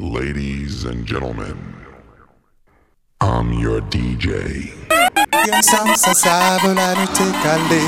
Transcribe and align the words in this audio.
Ladies 0.00 0.86
and 0.86 1.04
gentlemen, 1.04 1.58
I'm 3.20 3.52
your 3.52 3.82
DJ. 3.82 4.72
Ensemble, 5.52 5.94
ça, 5.94 6.14
ça, 6.14 6.56
nous. 6.64 7.82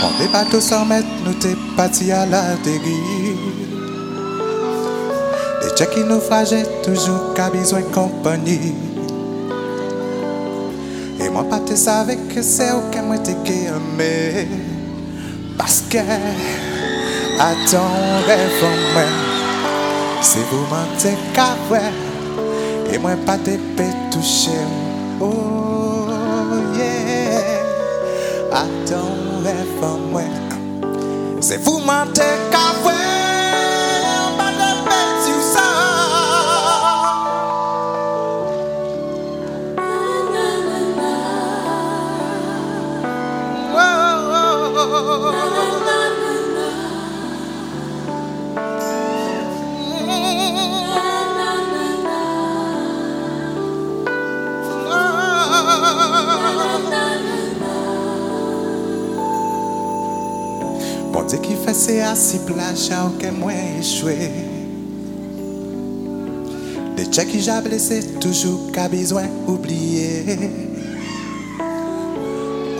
On 0.00 0.22
est 0.22 0.28
bateau 0.28 0.60
sans 0.60 0.84
mettre, 0.84 1.08
nous 1.24 1.34
t'es 1.34 1.56
parti 1.76 2.12
à 2.12 2.24
la 2.24 2.54
dérive. 2.62 3.36
Les 5.64 5.70
tchèques 5.70 5.90
qui 5.90 6.04
nous 6.04 6.20
toujours 6.84 7.34
qu'à 7.34 7.50
besoin 7.50 7.80
de 7.80 7.86
compagnie. 7.86 8.76
Et 11.18 11.28
moi, 11.30 11.42
pas 11.42 11.58
te 11.58 11.74
savais 11.74 12.16
que 12.32 12.42
c'est 12.42 12.70
aucun 12.70 13.02
moi 13.02 13.18
t'es 13.18 13.32
aimé. 13.32 14.46
Parce 15.58 15.82
que, 15.90 15.98
ton 17.68 18.22
rêve 18.24 18.62
en 18.62 18.94
moi, 18.94 19.27
c'est 20.20 20.44
vous 20.50 20.66
mentez 20.70 21.16
qu'à 21.34 21.56
vrai. 21.68 21.92
Et 22.92 22.98
moi, 22.98 23.12
pas 23.26 23.36
te 23.36 23.50
peux 23.76 23.84
toucher. 24.10 24.50
Oh, 25.20 26.06
yeah. 26.76 27.40
À 28.52 28.64
ton 28.86 29.42
rêve 29.44 29.82
en 29.82 29.98
moi, 30.10 30.22
c'est 31.40 31.62
vous 31.62 31.78
mentez 31.78 32.22
qu'à 32.50 32.88
Dieu 61.28 61.38
qui 61.38 61.54
fait 61.54 61.74
c'est 61.74 62.00
assis 62.00 62.38
plage 62.38 62.90
à 62.90 63.06
aucun 63.06 63.32
moins 63.32 63.52
échoué. 63.78 64.30
Des 66.96 67.04
tchèques 67.04 67.28
qui 67.28 67.40
j'ai 67.40 67.60
blessé 67.62 68.02
toujours 68.18 68.72
qu'à 68.72 68.88
besoin 68.88 69.24
oublier. 69.46 70.24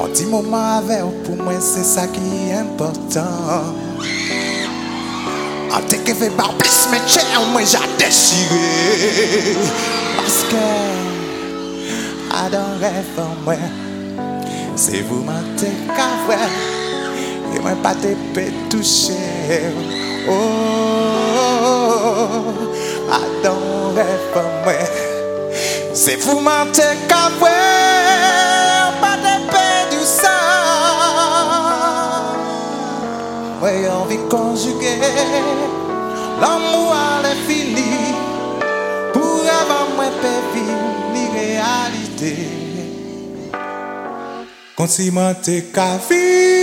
On 0.00 0.08
dit 0.08 0.24
moment 0.26 0.78
avec 0.78 1.02
pour 1.24 1.36
moi 1.36 1.60
c'est 1.60 1.84
ça 1.84 2.06
qui 2.06 2.20
est 2.48 2.54
important. 2.54 3.74
En 5.70 5.80
t'es 5.86 5.98
que 5.98 6.14
fait 6.14 6.30
par 6.30 6.54
plus 6.56 6.88
mais 6.90 7.00
tchèques 7.06 7.26
moi 7.52 7.62
j'ai 7.62 7.78
déchiré. 7.98 9.56
Parce 10.16 10.44
que 10.44 10.98
dans 12.50 12.78
rêve 12.80 13.18
en 13.18 13.44
moi, 13.44 13.56
c'est 14.76 15.02
vous 15.02 15.22
mentez 15.22 15.72
qu'à. 17.48 17.56
Et 17.56 17.60
moi 17.60 17.72
pas 17.82 17.94
te 17.94 18.08
peux 18.34 18.52
toucher 18.70 19.14
Oh, 20.30 20.34
Adam 23.10 23.94
rêve 23.94 24.36
en 24.36 24.64
moi 24.64 24.74
C'est 25.94 26.16
vous 26.16 26.40
mentez 26.40 26.96
qu'à 27.08 27.30
Pas 29.00 29.16
te 29.16 29.34
peux 29.50 29.96
du 29.96 30.02
ça 30.04 30.38
Moi 33.60 33.70
envie 33.90 34.18
conjuguer 34.28 34.98
L'amour 36.40 36.92
à 36.92 37.22
l'infini 37.22 38.14
Pour 39.12 39.40
avoir 39.62 39.86
moins 39.96 40.12
peut 40.20 40.42
vivre 40.54 40.90
ni 41.14 41.24
réalité 41.38 42.36
Consciemment 44.76 45.34
qu'à 45.72 45.98
vivre. 46.08 46.57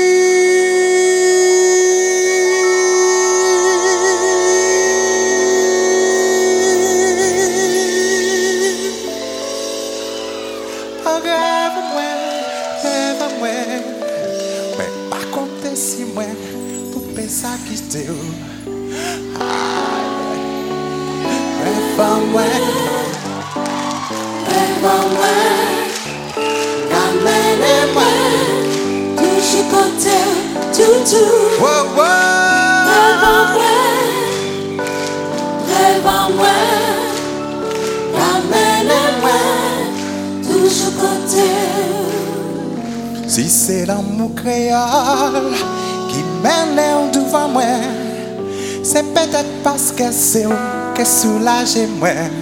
paske 49.66 50.12
se 50.14 50.46
ou 50.46 50.58
ke 50.94 51.06
soulaje 51.10 51.88
mwen. 51.98 52.36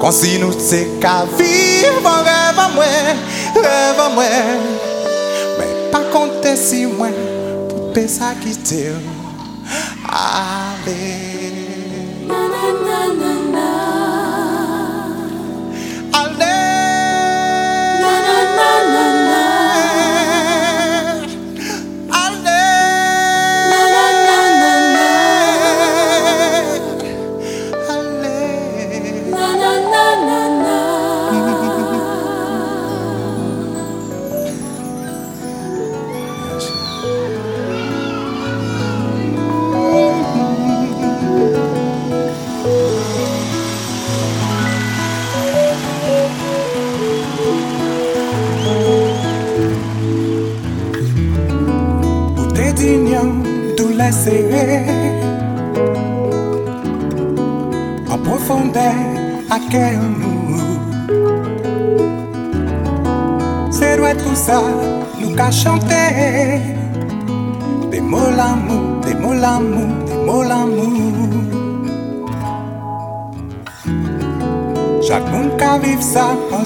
Kon 0.00 0.14
si 0.16 0.38
nou 0.40 0.56
se 0.56 0.80
ka 1.02 1.18
viv 1.36 2.08
an 2.08 2.22
revan 2.24 2.72
mwen, 2.78 3.20
revan 3.58 4.16
mwen. 4.16 4.64
Men 5.58 5.74
pa 5.92 6.00
konte 6.14 6.56
si 6.56 6.86
mwen 6.88 7.18
pou 7.68 7.92
pesa 7.92 8.32
ki 8.40 8.56
te 8.64 8.86
ou. 8.94 9.18
Ale 10.12 11.21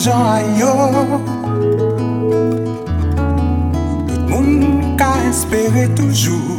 ça 0.07 0.13
en 0.13 0.19
Jean 0.19 0.25
Ayo 0.35 0.73
Moun 4.29 4.97
ka 4.97 5.11
espere 5.31 5.89
toujou 5.97 6.59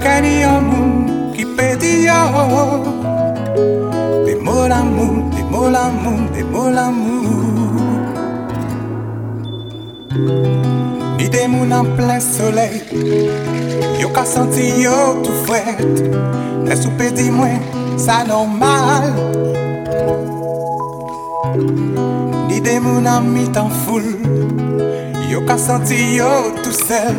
Kani 0.00 0.40
yon 0.42 0.62
moun 0.70 0.92
ki 1.34 1.44
pedi 1.56 2.06
yo 2.06 2.20
Des 4.26 4.36
mots 4.36 4.68
l'amour, 4.68 5.30
des 5.34 5.42
mots 5.42 5.70
l'amour, 5.70 6.20
des 6.34 6.44
mots 6.44 6.70
l'amour 6.70 7.74
Ni 11.18 11.28
des 11.28 11.48
moun 11.48 11.72
en 11.72 11.84
plein 11.96 12.20
soleil. 12.20 12.82
Yo 14.00 14.08
ka 14.08 14.24
senti 14.24 14.82
yo 14.82 15.22
tout 15.24 15.38
fret 15.46 15.82
Le 16.66 16.76
sou 16.76 16.90
pedi 16.98 17.30
mwen, 17.30 17.58
sa 17.98 18.22
normal 18.24 19.29
en 23.20 23.24
mit 23.24 23.56
en 23.56 23.68
foule 23.68 24.16
Yo 25.30 25.40
ka 25.46 25.56
senti 25.58 26.16
yo 26.16 26.32
tout 26.62 26.78
seul 26.88 27.16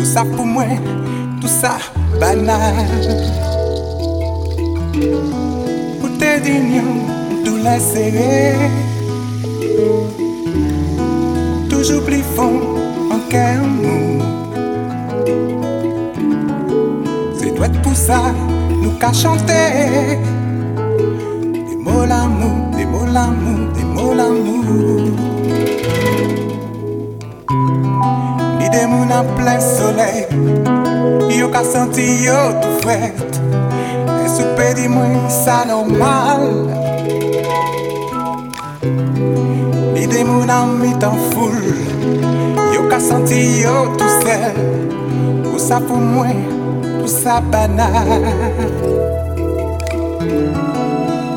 Tout 0.00 0.06
ça 0.06 0.24
pour 0.24 0.46
moi, 0.46 0.64
tout 1.42 1.46
ça 1.46 1.76
banal. 2.18 2.56
Pour 6.00 6.10
te 6.18 6.40
dire, 6.40 6.82
tout 7.44 7.58
laisser. 7.58 8.54
Toujours 11.68 12.02
plus 12.04 12.22
fond 12.34 12.60
en 13.12 13.18
cœur 13.28 13.62
mou. 13.62 14.22
C'est 17.38 17.54
toi 17.54 17.66
pour 17.82 17.94
ça, 17.94 18.22
nous 18.82 18.92
qu'à 18.92 19.12
chanter. 19.12 20.18
Mots 23.20 23.26
l'amour, 23.26 23.72
des 23.74 23.84
mots 23.84 24.14
l'amour. 24.14 24.64
L'idée 28.58 28.86
moun 28.86 29.12
en 29.12 29.24
plein 29.36 29.60
soleil, 29.60 30.26
yo 31.38 31.48
ka 31.48 31.62
senti 31.62 32.24
yo 32.24 32.38
tout 32.62 32.80
fret. 32.80 33.12
Et 34.24 34.28
soupe 34.28 34.74
di 34.74 34.88
moi 34.88 35.04
ça 35.28 35.66
normal. 35.66 36.40
L'idée 39.94 40.24
moun 40.24 40.50
en 40.50 40.66
mit 40.80 41.04
en 41.04 41.16
foule, 41.30 41.74
yo 42.74 42.88
ka 42.88 43.00
senti 43.00 43.60
yo 43.60 43.88
tout 43.98 44.14
seul. 44.22 44.54
Pour 45.44 45.60
ça 45.60 45.78
pour 45.78 45.98
moi, 45.98 46.28
pour 46.98 47.08
ça 47.08 47.42
banal. 47.42 48.22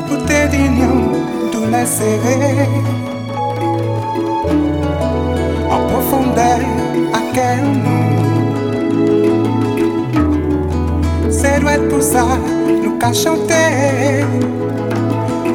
Pour 0.08 0.18
te 0.24 0.46
tout 0.50 0.93
en 5.70 5.86
profondeur 5.88 6.60
à 7.12 7.20
quel 7.34 7.64
C'est 11.30 11.60
doit 11.60 11.72
être 11.74 11.88
pour 11.88 12.02
ça 12.02 12.24
nous 12.82 12.96
qu'à 12.98 13.12
chanter 13.12 14.24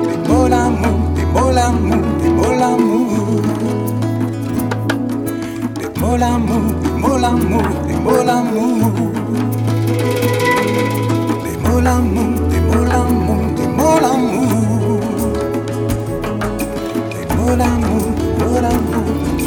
des 0.10 0.30
mots 0.30 0.48
l'amour, 0.48 1.00
des 1.16 1.26
mots 1.26 1.52
l'amour, 1.52 2.04
des 2.22 2.30
mots 2.30 2.58
l'amour. 2.60 3.42
Des 5.80 6.00
mots 6.00 6.18
l'amour, 6.18 6.66
des 6.84 6.90
mots 7.00 7.18
l'amour, 7.18 7.64
des 7.88 7.96
mots 7.96 8.24
l'amour. 8.26 8.92
Des 11.46 11.70
mots 11.70 11.82
l'amour, 11.82 12.39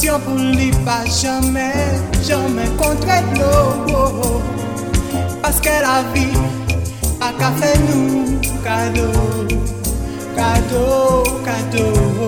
Attention 0.00 0.20
pour 0.20 0.36
lui 0.36 0.70
pas 0.86 1.04
jamais, 1.04 1.74
jamais 2.26 2.68
contre 2.78 3.06
l'eau. 3.34 4.40
Parce 5.42 5.60
que 5.60 5.68
la 5.68 6.02
vie 6.14 6.32
a 7.20 7.32
qu'à 7.38 7.50
faire 7.50 7.76
nous 7.86 8.40
cadeau, 8.64 9.12
cadeau, 10.34 11.22
cadeau. 11.44 12.19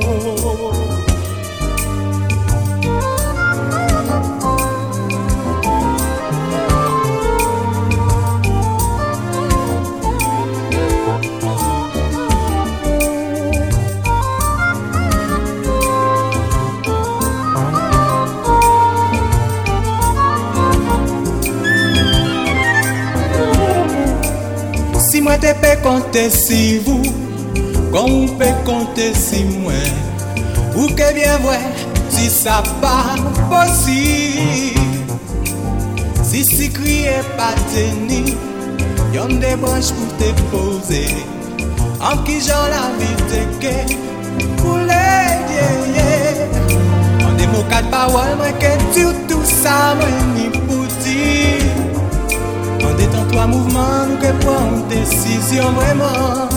Te 25.42 25.52
peux 25.54 25.82
compter 25.82 26.30
si 26.30 26.78
vous, 26.78 27.02
qu'on 27.90 28.28
peut 28.38 28.54
compter 28.64 29.12
si 29.12 29.42
moi, 29.42 29.72
ou 30.76 30.86
que 30.86 31.14
bien 31.14 31.36
vrai, 31.38 31.58
si 32.08 32.30
ça 32.30 32.62
pas 32.80 33.16
possible. 33.50 34.80
Si 36.22 36.44
si 36.44 36.70
crier 36.70 37.22
pas 37.36 37.54
tenir, 37.74 38.36
y'en 39.12 39.26
des 39.26 39.56
branches 39.56 39.90
pour 39.92 40.16
te 40.16 40.30
poser. 40.52 41.08
En 42.00 42.16
qui 42.18 42.40
j'en 42.40 42.68
la 42.74 42.86
vie 42.98 43.16
te 43.28 43.66
que, 43.66 44.56
pour 44.58 44.78
les 44.78 45.32
vieilles. 45.48 46.46
En 47.26 47.32
des 47.36 47.48
mots 47.48 47.64
quatre 47.68 47.90
paroles, 47.90 48.36
moi 48.38 48.52
que 48.60 48.72
tout, 48.94 49.14
tout 49.28 49.44
ça, 49.44 49.96
moi 49.96 50.06
ni 50.36 50.44
pour 50.50 50.50
dire. 50.50 50.61
An 52.92 52.98
detan 52.98 53.24
to 53.32 53.38
a 53.40 53.46
mouvman 53.48 54.10
nou 54.10 54.18
ke 54.20 54.30
pon 54.44 54.82
Desisyon 54.90 55.72
vreman 55.78 56.52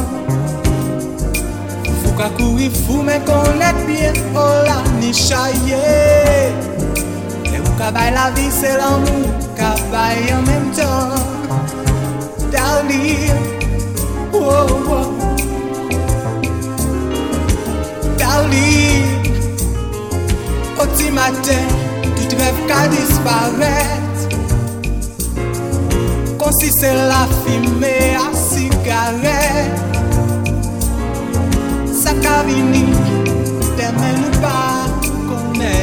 Fou 2.02 2.12
ka 2.20 2.28
kouri 2.36 2.68
fou 2.76 3.00
men 3.08 3.24
kon 3.24 3.56
let 3.62 3.78
bie 3.88 4.12
O 4.36 4.44
la 4.68 4.82
ni 5.00 5.14
chaye 5.16 5.80
E 7.48 7.56
ou 7.62 7.76
ka 7.80 7.88
bay 7.96 8.12
la 8.12 8.28
vi 8.36 8.50
se 8.52 8.74
lan 8.76 9.06
mou 9.06 9.32
Ka 9.56 9.72
bay 9.94 10.28
an 10.36 10.44
menm 10.50 10.66
tan 10.76 11.16
Darlil 12.52 13.40
Wow, 14.36 14.76
wow 14.92 15.12
Darlil 18.20 19.08
O 20.84 20.90
ti 20.98 21.08
maten 21.16 21.72
Tout 22.12 22.36
rev 22.44 22.60
ka 22.68 22.82
dispare 22.92 24.05
Kom 26.46 26.54
si 26.60 26.70
se 26.80 26.94
la 26.94 27.28
fime 27.44 28.16
a 28.16 28.30
sigare 28.38 29.42
Sa 31.90 32.14
ka 32.22 32.44
vini 32.46 32.86
Demen 33.74 34.16
nou 34.22 34.34
pa 34.44 34.86
kone 35.02 35.80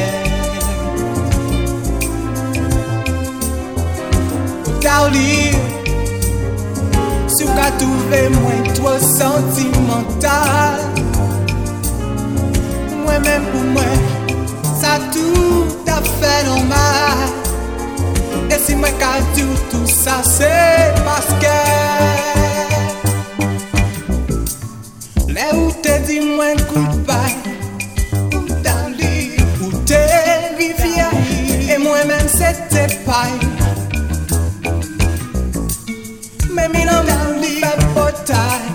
Ou 4.63 4.79
ka 4.85 4.95
ou 5.03 5.11
li 5.11 5.51
Si 7.27 7.43
ou 7.43 7.51
ka 7.59 7.67
touve 7.81 8.21
mwen 8.39 8.63
tro 8.71 8.95
sentimental 9.03 10.79
Mwen 13.03 13.19
men 13.27 13.51
pou 13.51 13.67
mwen 13.75 13.82
fait 38.25 38.72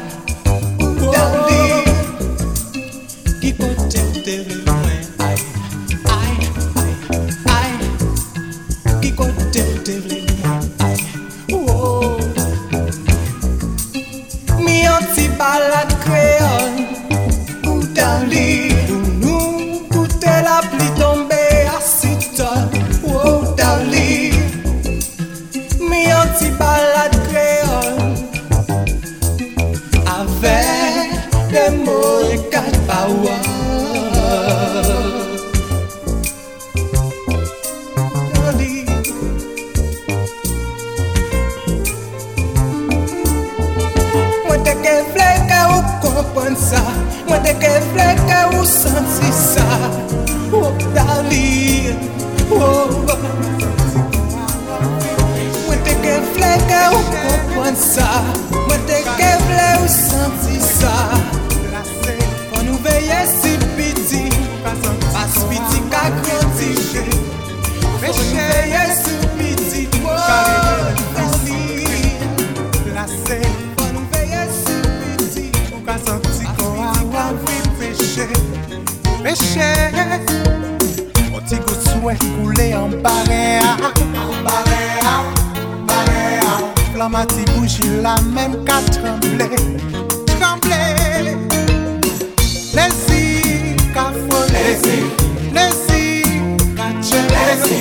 peche 79.23 79.71
O 81.35 81.41
ti 81.49 81.57
gouswe 81.57 82.15
koule 82.17 82.73
an 82.75 82.91
barea 83.03 83.77
An 83.87 84.45
barea, 84.45 85.13
barea 85.87 86.51
Flama 86.93 87.27
ti 87.27 87.45
bouji 87.53 88.03
la 88.03 88.15
menm 88.35 88.65
ka 88.65 88.81
tremble 88.93 89.49
Tremble 90.27 91.37
Lezi 92.75 93.23
ka 93.95 94.13
fole 94.13 94.63
Lezi, 94.67 94.99
lezi 95.55 96.23
ka 96.77 96.87
chene 97.03 97.41
Lezi, 97.49 97.81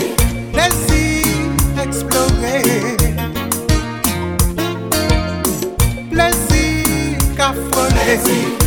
lezi 0.58 1.03
eksplore 1.84 2.63
Lezi 6.12 6.65
ka 7.38 7.53
fole 7.53 8.66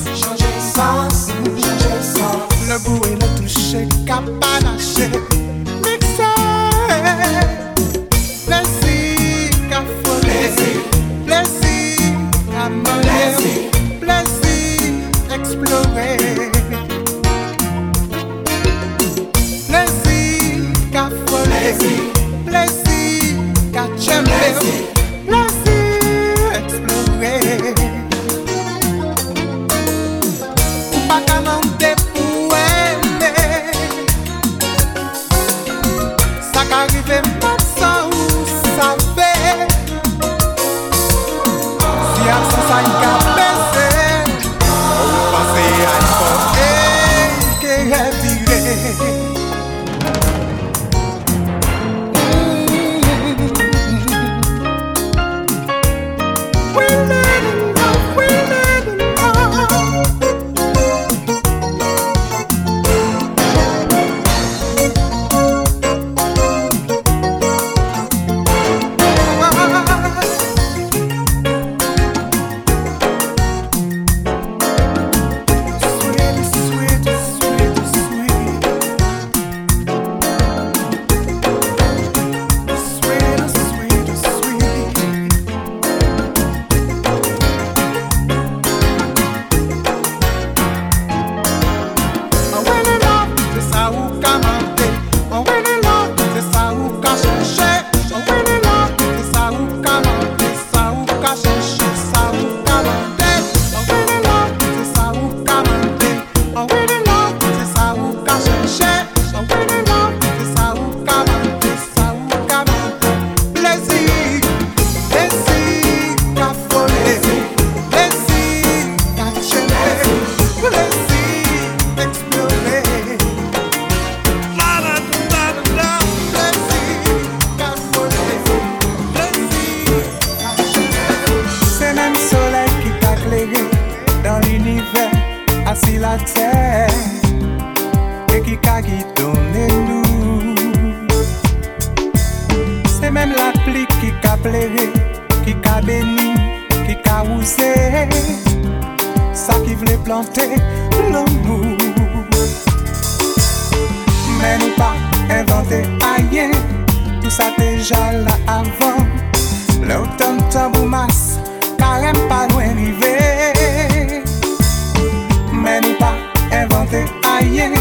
te 166.91 167.05
aye 167.27 167.71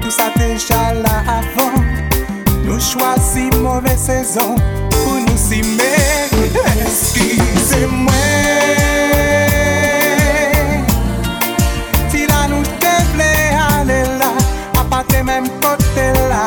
Tout 0.00 0.10
sa 0.10 0.30
te 0.38 0.56
chala 0.58 1.22
avan. 1.26 1.82
Nou 2.64 2.78
chwasi 2.80 3.50
mouve 3.62 3.94
sezon 3.98 4.56
Pou 4.90 5.18
nou 5.26 5.38
si 5.38 5.62
me 5.62 5.94
Eskize 6.86 7.86
mwen 7.90 8.84
Ti 12.10 12.26
la 12.30 12.42
nou 12.50 12.62
te 12.82 12.94
ple 13.12 13.32
ale 13.66 14.00
la 14.22 14.30
A 14.80 14.86
pa 14.90 15.02
te 15.10 15.22
menm 15.26 15.46
kote 15.62 16.08
la 16.30 16.46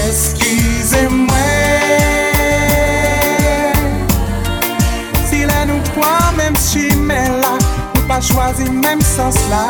Eskize 0.00 1.04
mwen 1.12 1.34
Ti 5.28 5.44
la 5.50 5.64
nou 5.68 5.80
kwa 5.92 6.16
menm 6.40 6.56
chime 6.68 7.20
la 7.40 7.56
Nou 7.58 8.04
pa 8.08 8.20
chwazi 8.24 8.68
menm 8.72 9.04
sens 9.14 9.40
la 9.52 9.66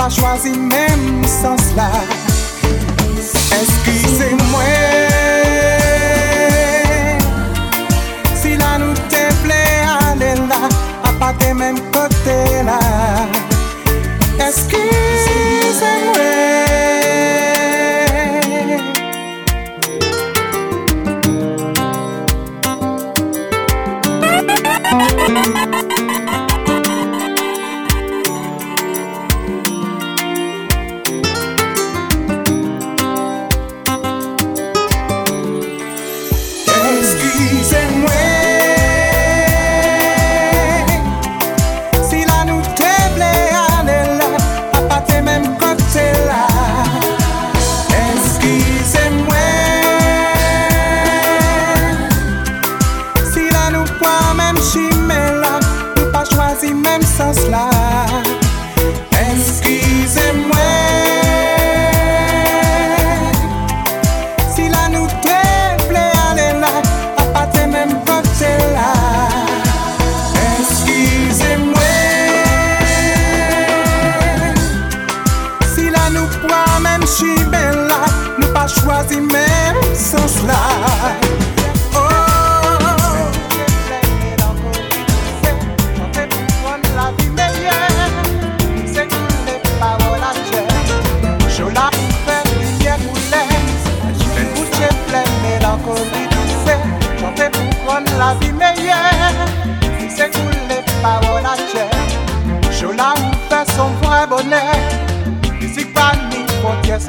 pas 0.00 0.08
choisi 0.08 0.58
même 0.58 1.22
sens 1.24 1.74
là. 1.76 2.19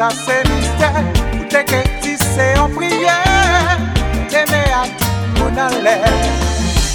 Sa 0.02 0.10
se 0.10 0.34
mistè, 0.50 0.88
ou 1.38 1.46
te 1.46 1.60
ke 1.70 1.80
ti 2.02 2.16
se 2.18 2.48
an 2.58 2.72
priye 2.74 3.18
Te 4.32 4.40
me 4.50 4.62
at 4.74 5.04
kon 5.38 5.60
ale 5.62 5.94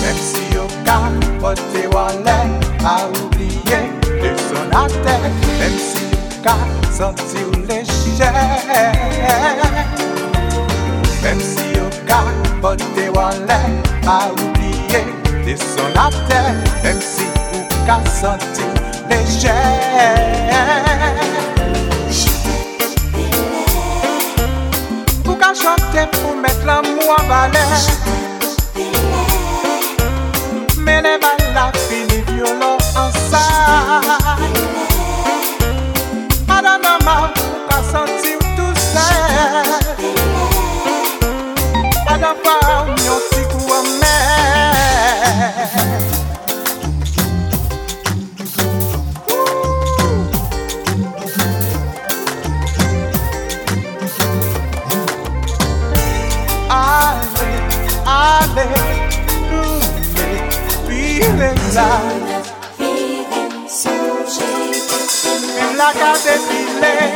Mem 0.01 0.19
si 0.19 0.43
yo 0.51 0.65
ka 0.83 0.97
pote 1.39 1.85
wale 1.93 2.35
A 2.83 2.97
oubliye 3.07 3.79
de 4.03 4.33
son 4.49 4.75
ate 4.75 5.15
Mem 5.23 5.77
si 5.85 6.03
yo 6.11 6.19
ka 6.43 6.57
santi 6.99 7.47
ou 7.47 7.63
leje 7.69 8.33
Mem 11.23 11.45
si 11.53 11.69
yo 11.77 11.87
ka 12.11 12.25
pote 12.59 13.07
wale 13.15 13.61
A 14.03 14.19
oubliye 14.33 15.05
de 15.47 15.55
son 15.63 16.03
ate 16.09 16.43
Mem 16.83 16.99
si 17.13 17.31
yo 17.55 17.63
ka 17.87 18.03
santi 18.19 18.67
ou 18.67 19.07
leje 19.15 21.16
wabale. 27.09 28.36
en 65.59 65.77
la 65.77 65.93
catedral. 65.93 67.16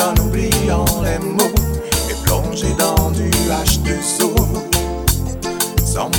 en 0.00 0.14
oubliant 0.22 0.84
les 1.02 1.18
mots 1.18 1.54
et 2.10 2.14
plongé 2.24 2.68
dans 2.78 3.10
du 3.10 3.30
H2O. 3.30 4.32
Sans 5.84 6.10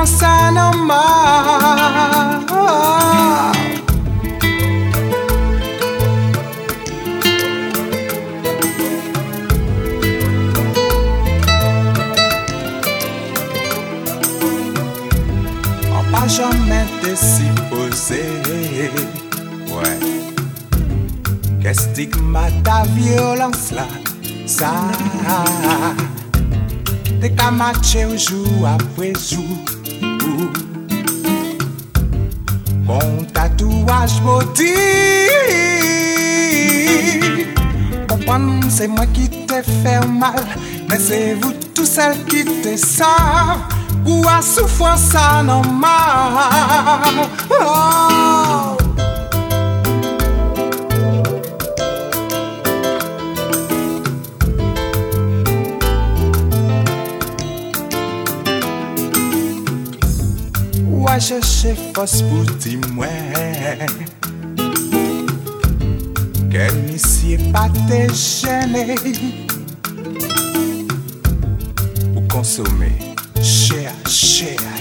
pensar 0.00 0.52
no. 0.52 0.70
On 15.92 16.02
va 16.10 16.28
jamais 16.28 16.86
poser 17.68 18.22
Ouais. 19.68 19.98
Que 21.62 21.74
stigmate 21.74 22.62
ta 22.62 22.84
violence 22.96 23.70
là, 23.72 23.86
ça. 24.46 24.72
T'es 27.20 27.30
qu'à 27.32 27.50
matcher 27.50 28.16
jour 28.16 28.66
après 28.66 29.12
jour. 29.12 29.69
c'est 38.68 38.88
moi 38.88 39.06
qui 39.06 39.28
t'ai 39.28 39.62
fait 39.62 40.06
mal. 40.06 40.44
Mais 40.88 40.98
c'est 40.98 41.34
vous 41.34 41.52
tous 41.74 41.84
celles 41.84 42.24
qui 42.24 42.44
te 42.44 42.76
savent, 42.76 43.62
ou 44.06 44.24
à 44.28 44.40
souffrance 44.42 45.14
anormale. 45.14 45.90
Oh. 47.50 48.76
Ou 60.90 61.08
à 61.08 61.18
chercher 61.18 61.74
force 61.94 62.22
pour 62.22 62.44
dire 62.56 62.80
Ken 66.60 66.82
misye 66.84 67.38
pa 67.52 67.62
te 67.88 68.02
chene 68.12 68.82
Ou 72.14 72.20
konsome 72.28 72.90
Chea, 73.40 73.94
chea 74.04 74.74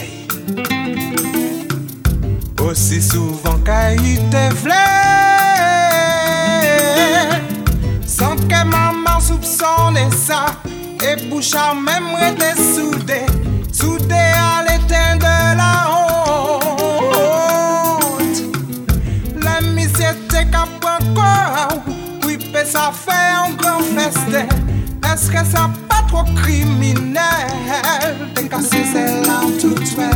Osi 2.68 3.00
souvan 3.00 3.63
ka 3.63 3.80
yi 3.96 4.18
te 4.34 4.44
vle 4.60 4.82
San 8.04 8.36
ke 8.52 8.60
maman 8.68 9.24
soupsone 9.24 10.04
sa 10.12 10.42
E 11.00 11.15
pou 11.30 11.39
chan 11.39 11.80
mem 11.86 12.12
rete 12.20 12.58
soude 12.74 13.22
Soude 13.72 14.26
al 14.36 14.68
eten 14.76 15.24
de 15.24 15.38
la 15.62 15.88
Ça 22.71 22.91
fait 22.93 23.12
un 23.12 23.49
grand 23.55 23.79
festin. 23.82 24.47
Est-ce 25.12 25.32
que 25.32 25.43
ça 25.43 25.71
pas 25.88 26.03
trop 26.08 26.23
criminel? 26.36 27.17
De 28.36 28.41
casser 28.41 28.84
ces 28.93 29.25
larmes 29.27 29.53
tout 29.60 29.73
de. 29.73 30.12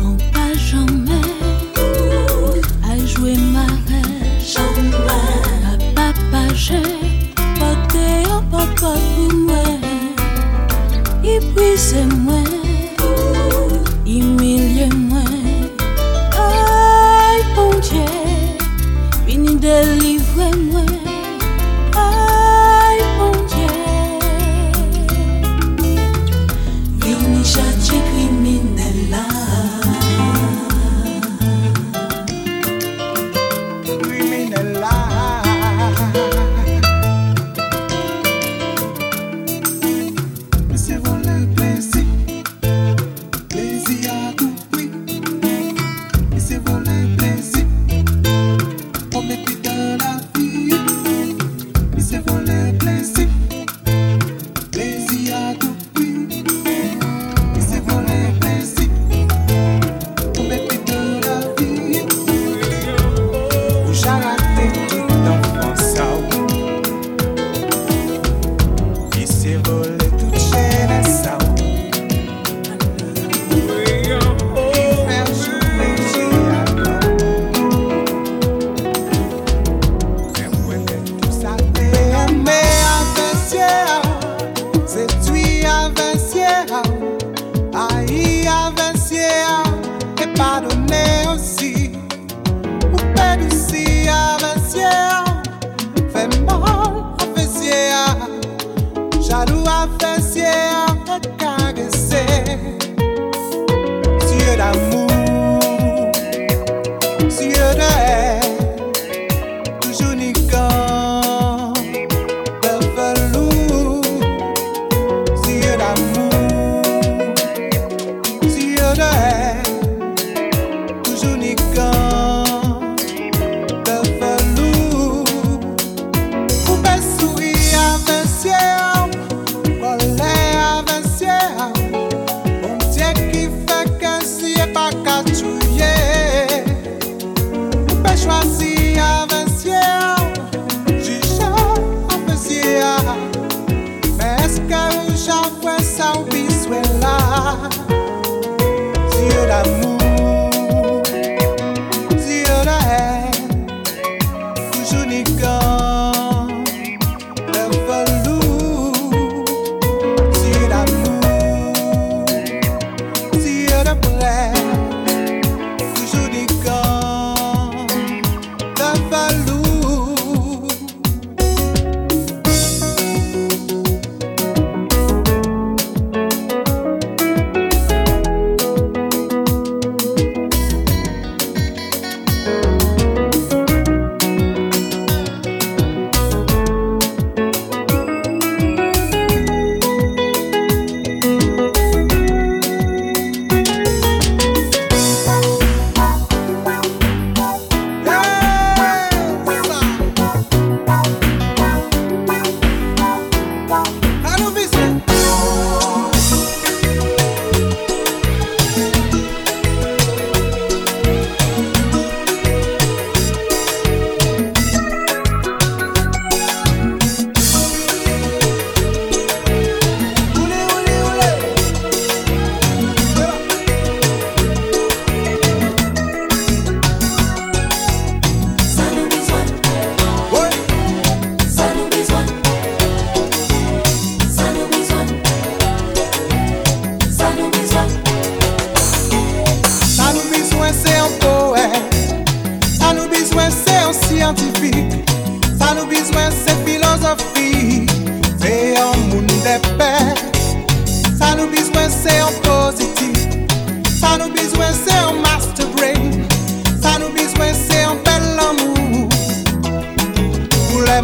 On 0.00 0.10
ne 0.10 0.18
peut 0.32 0.58
jamais 0.58 1.22
jouer 3.06 3.36
ma 3.52 3.66
reine. 3.86 4.42
Papa, 5.06 6.12
papa, 6.12 6.42
j'ai 6.52 6.82
porté 7.60 8.06
un 8.28 8.42
peu 8.50 8.64
de 8.74 8.80
pour 8.80 9.32
moi. 9.46 9.66
Et 11.22 11.38
puis 11.38 11.76
c'est 11.76 12.06
moi. 12.16 12.47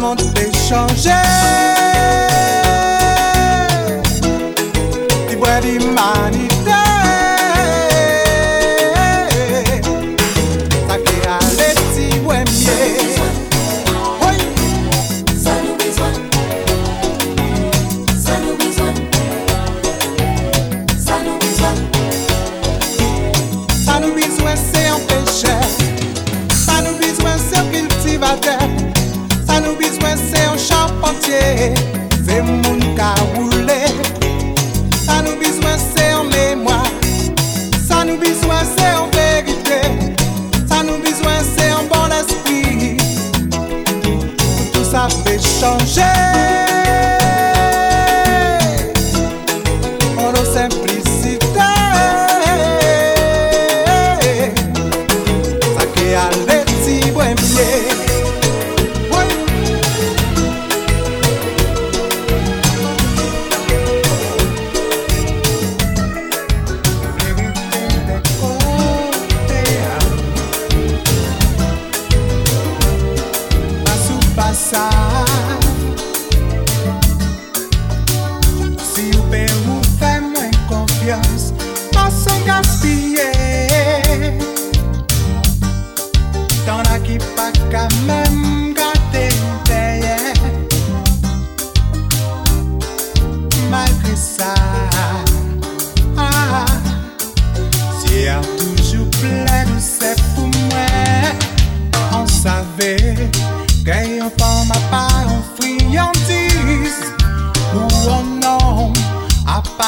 monde 0.05 0.21
est 0.37 0.55
changé. 0.55 1.64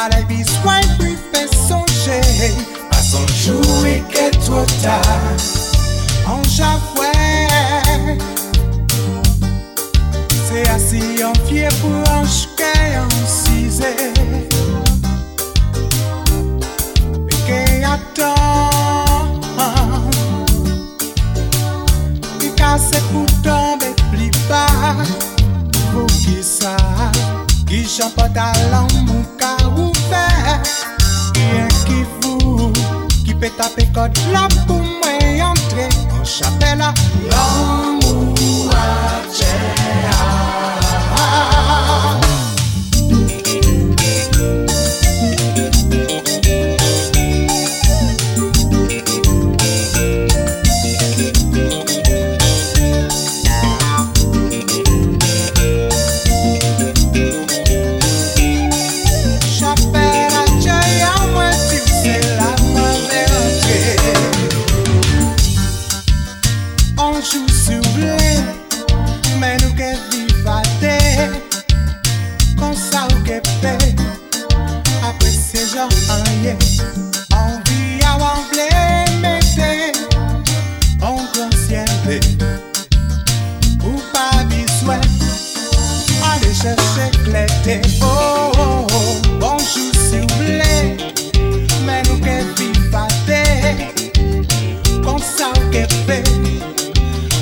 gotta 0.10 0.26
be 0.28 0.44
square. 0.44 0.87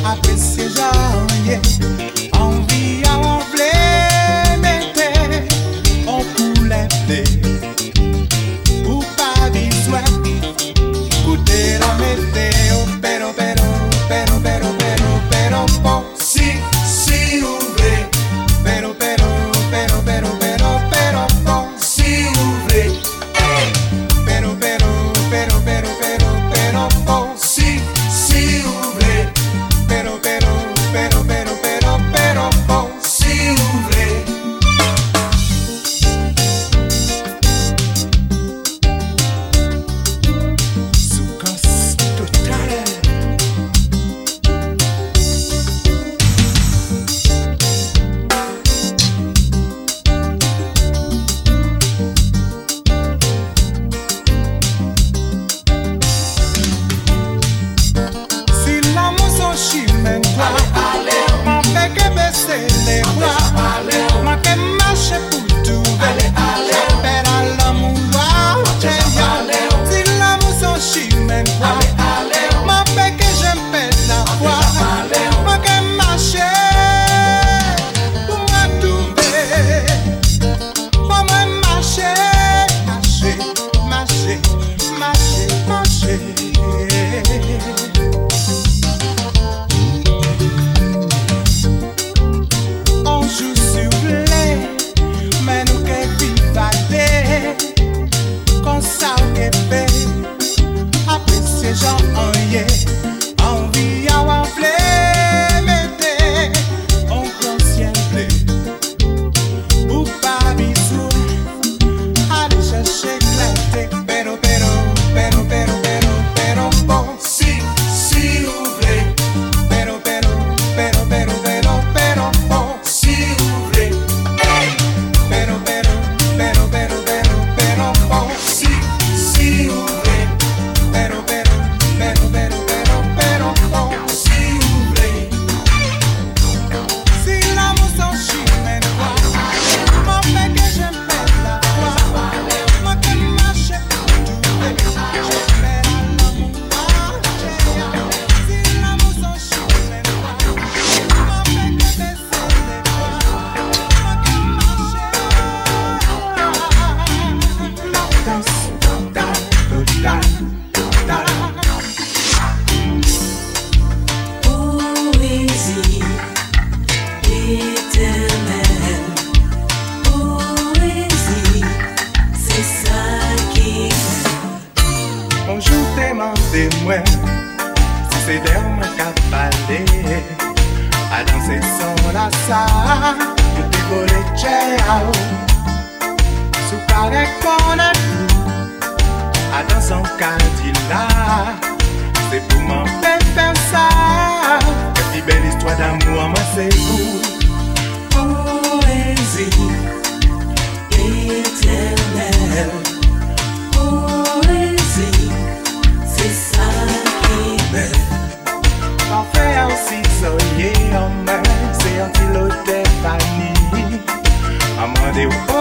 I 0.04 0.20
can 0.22 0.38
yeah. 1.46 2.25